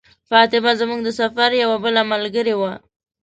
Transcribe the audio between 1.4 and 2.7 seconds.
یوه بله ملګرې